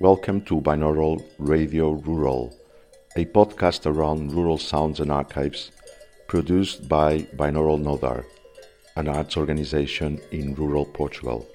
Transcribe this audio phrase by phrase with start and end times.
[0.00, 2.56] Welcome to Binaural Radio Rural,
[3.16, 5.72] a podcast around rural sounds and archives
[6.28, 8.24] produced by Binaural Nodar,
[8.94, 11.48] an arts organization in rural Portugal.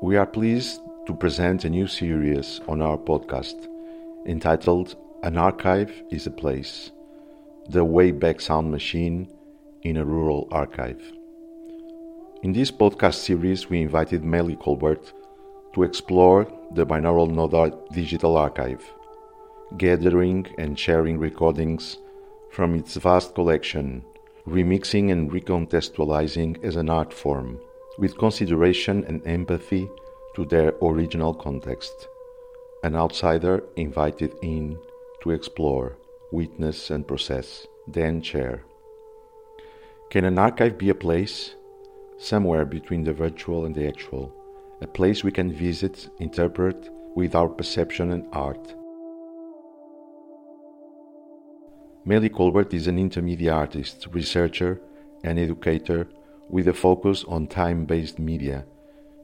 [0.00, 3.66] We are pleased to present a new series on our podcast
[4.26, 6.90] entitled An Archive is a Place
[7.70, 9.26] The Wayback Sound Machine
[9.84, 11.00] in a Rural Archive.
[12.42, 15.14] In this podcast series, we invited Maile Colbert
[15.74, 18.84] to explore the binaural Nodar digital archive,
[19.78, 21.96] gathering and sharing recordings
[22.50, 24.04] from its vast collection,
[24.46, 27.58] remixing and recontextualizing as an art form
[27.98, 29.88] with consideration and empathy
[30.38, 32.06] to their original context.
[32.84, 34.78] An outsider invited in
[35.20, 35.96] to explore,
[36.30, 38.62] witness, and process, then share.
[40.10, 41.56] Can an archive be a place?
[42.18, 44.32] Somewhere between the virtual and the actual,
[44.80, 48.74] a place we can visit, interpret with our perception and art.
[52.04, 54.80] Maile Colbert is an intermedia artist, researcher,
[55.24, 56.06] and educator
[56.48, 58.64] with a focus on time based media.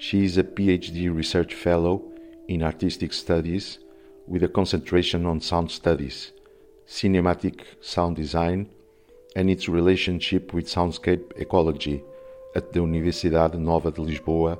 [0.00, 2.12] She is a PhD research fellow
[2.46, 3.80] in artistic studies
[4.28, 6.30] with a concentration on sound studies,
[6.86, 8.70] cinematic sound design,
[9.34, 12.04] and its relationship with soundscape ecology
[12.54, 14.56] at the Universidade Nova de Lisboa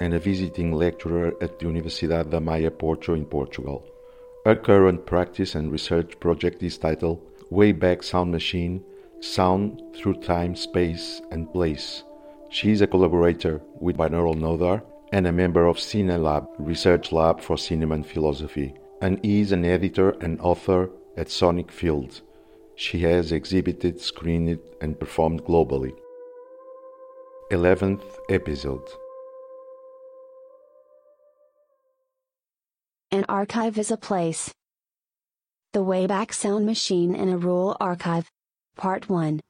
[0.00, 3.86] and a visiting lecturer at the Universidade da Maia Porto in Portugal.
[4.44, 7.20] Her current practice and research project is titled
[7.52, 8.82] Wayback Sound Machine
[9.20, 12.02] Sound Through Time, Space, and Place.
[12.52, 17.56] She is a collaborator with Binaural Nodar and a member of CineLab, Research Lab for
[17.56, 22.22] Cinema and Philosophy, and is an editor and author at Sonic Fields.
[22.74, 25.92] She has exhibited, screened, and performed globally.
[27.52, 28.86] 11th episode
[33.12, 34.52] An archive is a place.
[35.72, 38.28] The Wayback Sound Machine in a Rural Archive.
[38.76, 39.40] Part 1.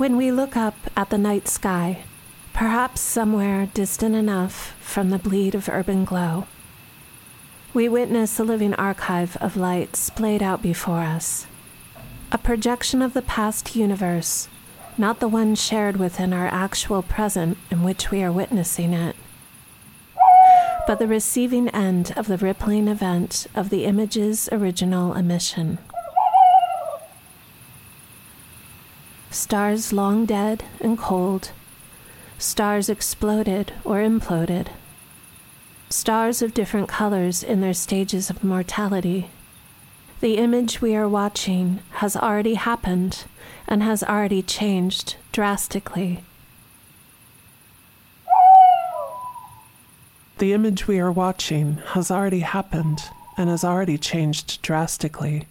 [0.00, 2.04] When we look up at the night sky,
[2.54, 6.46] perhaps somewhere distant enough from the bleed of urban glow,
[7.74, 11.46] we witness a living archive of light splayed out before us.
[12.32, 14.48] A projection of the past universe,
[14.96, 19.16] not the one shared within our actual present in which we are witnessing it,
[20.86, 25.76] but the receiving end of the rippling event of the image's original emission.
[29.32, 31.52] Stars long dead and cold.
[32.36, 34.66] Stars exploded or imploded.
[35.88, 39.30] Stars of different colors in their stages of mortality.
[40.20, 43.24] The image we are watching has already happened
[43.68, 46.24] and has already changed drastically.
[50.38, 53.04] The image we are watching has already happened
[53.36, 55.46] and has already changed drastically.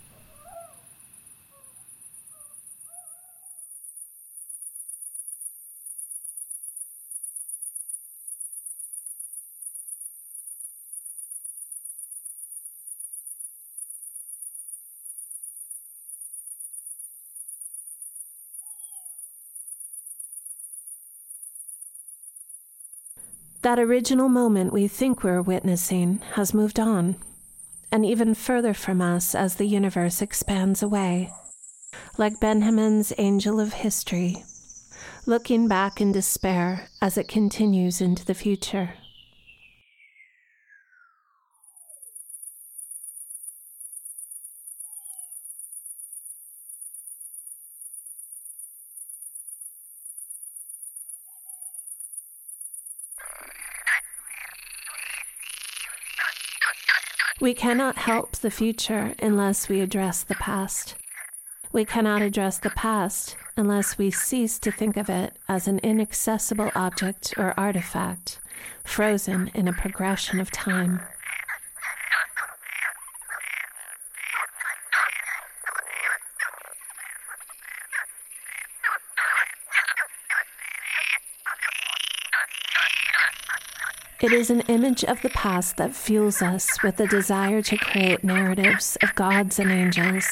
[23.62, 27.18] That original moment we think we're witnessing has moved on,
[27.92, 31.32] and even further from us as the universe expands away.
[32.18, 34.46] Like Benjamin's Angel of History,
[35.26, 38.94] looking back in despair as it continues into the future.
[57.41, 60.95] We cannot help the future unless we address the past.
[61.71, 66.69] We cannot address the past unless we cease to think of it as an inaccessible
[66.75, 68.39] object or artifact,
[68.83, 71.00] frozen in a progression of time.
[84.21, 88.21] It is an image of the past that fuels us with the desire to create
[88.21, 90.27] narratives of gods and angels.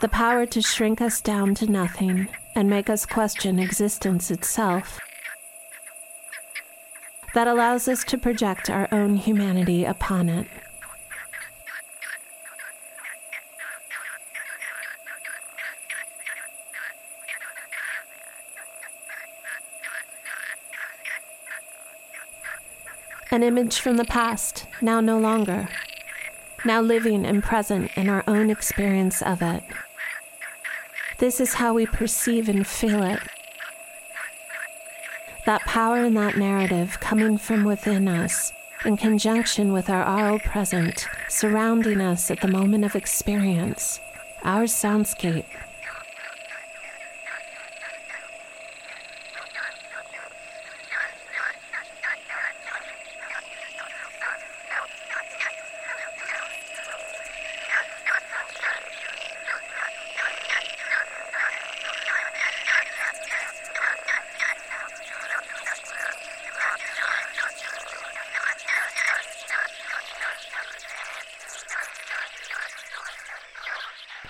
[0.00, 5.00] The power to shrink us down to nothing and make us question existence itself.
[7.34, 10.46] That allows us to project our own humanity upon it.
[23.36, 25.68] An image from the past, now no longer,
[26.64, 29.62] now living and present in our own experience of it.
[31.18, 33.20] This is how we perceive and feel it.
[35.44, 38.54] That power in that narrative coming from within us,
[38.86, 44.00] in conjunction with our aural present, surrounding us at the moment of experience,
[44.44, 45.44] our soundscape.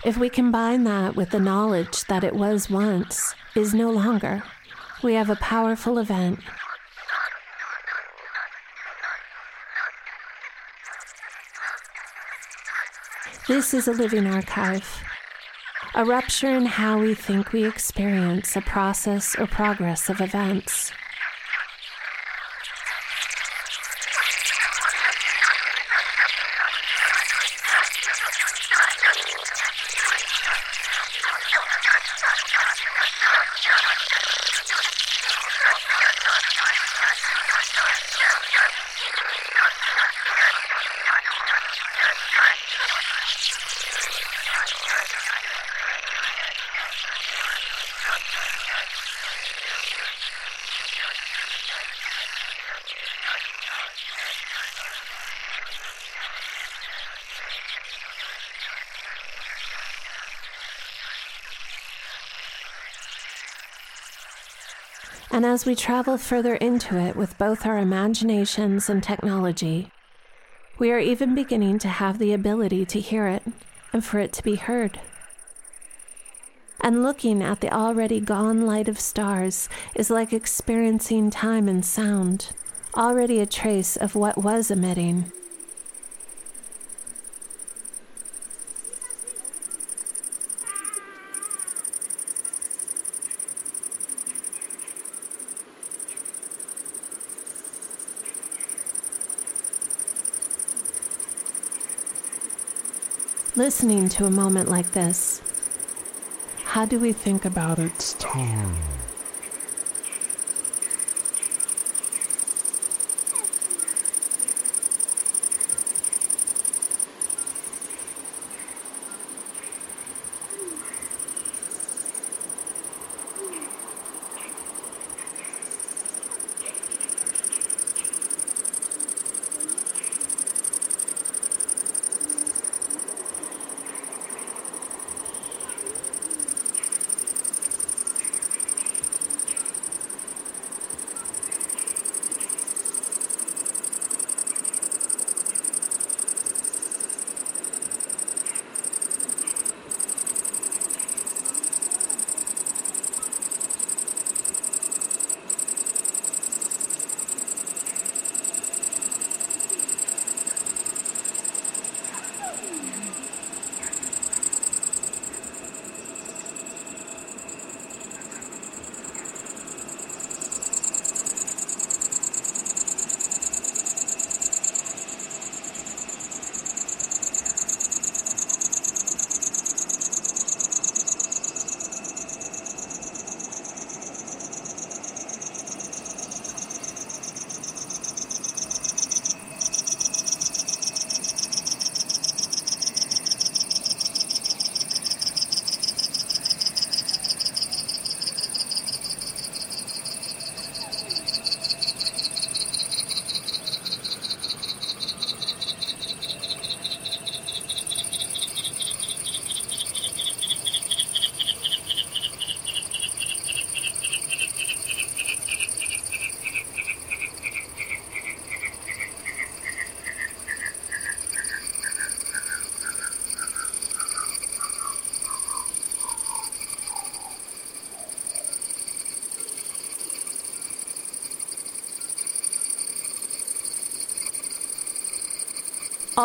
[0.07, 4.45] If we combine that with the knowledge that it was once, is no longer,
[5.03, 6.39] we have a powerful event.
[13.49, 15.03] This is a living archive,
[15.97, 20.93] a rupture in how we think we experience a process or progress of events.
[65.31, 69.91] And as we travel further into it with both our imaginations and technology,
[70.79, 73.43] we are even beginning to have the ability to hear it
[73.93, 75.01] and for it to be heard.
[76.81, 82.51] And looking at the already gone light of stars is like experiencing time and sound,
[82.95, 85.33] already a trace of what was emitting.
[103.57, 105.41] Listening to a moment like this,
[106.65, 108.77] how do we think about its tone?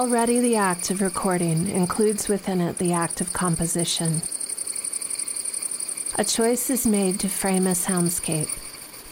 [0.01, 4.23] Already, the act of recording includes within it the act of composition.
[6.17, 8.49] A choice is made to frame a soundscape,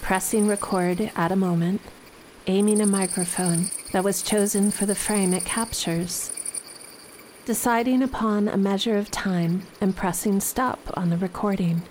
[0.01, 1.81] pressing record at a moment,
[2.48, 6.31] aiming a microphone that was chosen for the frame it captures,
[7.46, 11.84] deciding upon a measure of time and pressing stop on the recording.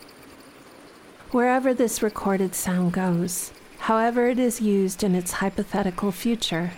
[1.31, 6.73] Wherever this recorded sound goes, however it is used in its hypothetical future,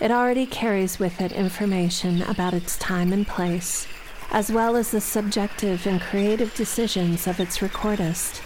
[0.00, 3.86] it already carries with it information about its time and place,
[4.30, 8.40] as well as the subjective and creative decisions of its recordist.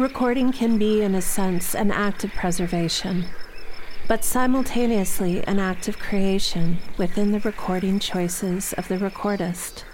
[0.00, 3.26] Recording can be, in a sense, an act of preservation,
[4.08, 9.84] but simultaneously an act of creation within the recording choices of the recordist,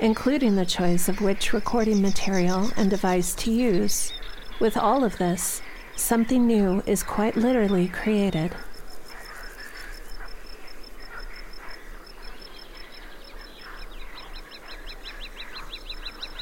[0.00, 4.14] including the choice of which recording material and device to use.
[4.58, 5.60] With all of this,
[5.94, 8.52] something new is quite literally created.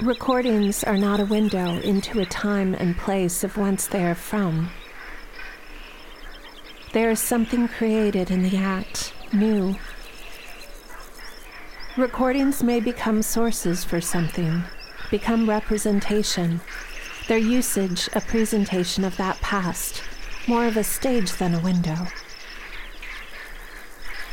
[0.02, 4.68] Recordings are not a window into a time and place of whence they are from.
[6.92, 9.76] There is something created in the act, new.
[11.96, 14.64] Recordings may become sources for something,
[15.10, 16.60] become representation,
[17.26, 20.02] their usage a presentation of that past,
[20.46, 21.96] more of a stage than a window.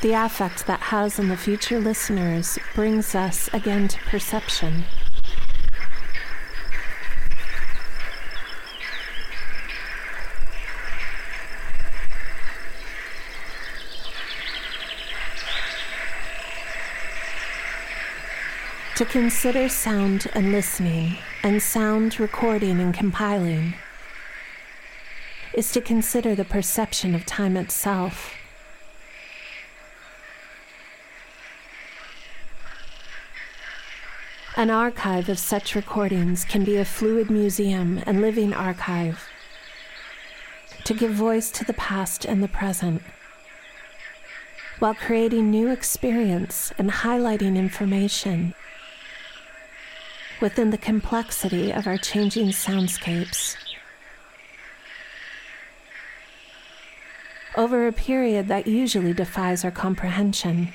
[0.02, 4.84] The affect that has on the future listeners brings us again to perception.
[19.04, 23.74] To consider sound and listening, and sound recording and compiling,
[25.54, 28.34] is to consider the perception of time itself.
[34.56, 39.28] An archive of such recordings can be a fluid museum and living archive
[40.86, 43.02] to give voice to the past and the present
[44.80, 48.54] while creating new experience and highlighting information
[50.44, 53.56] within the complexity of our changing soundscapes.
[57.56, 60.74] Over a period that usually defies our comprehension.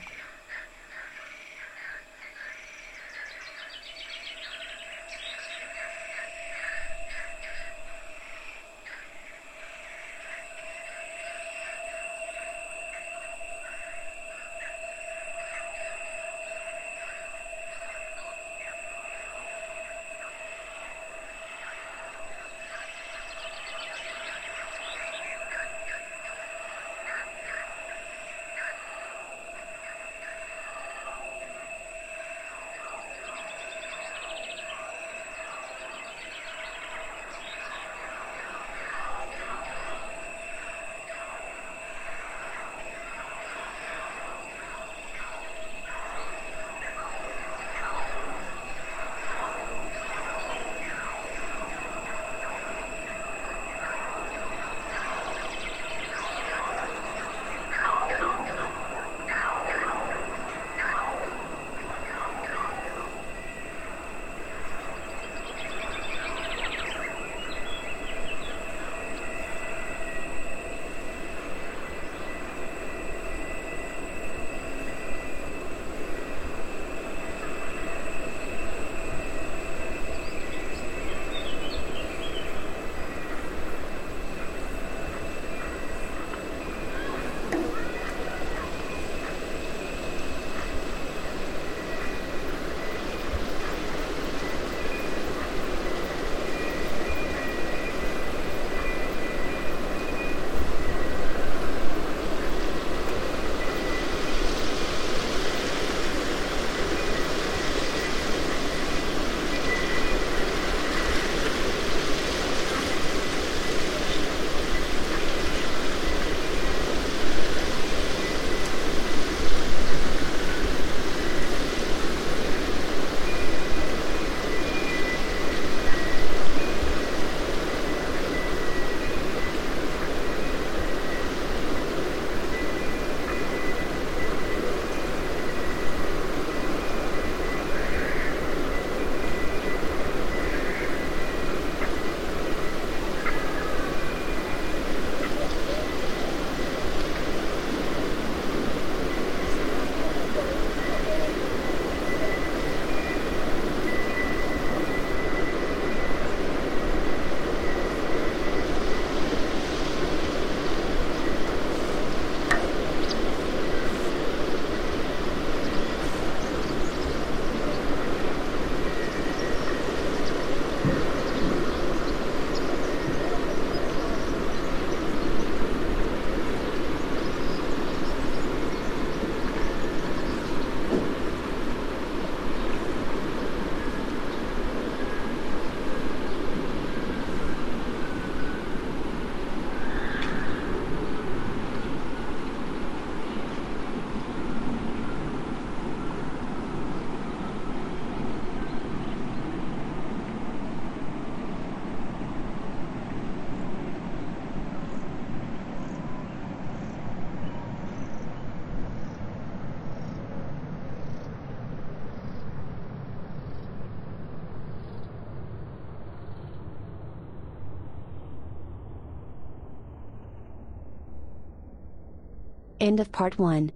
[222.80, 223.72] End of part 1.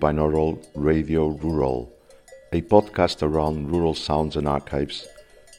[0.00, 1.92] Binaural Radio Rural,
[2.52, 5.06] a podcast around rural sounds and archives,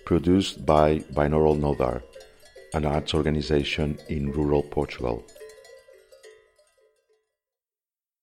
[0.06, 2.04] produced by Binaural Nodar,
[2.74, 5.24] an arts organization in rural Portugal.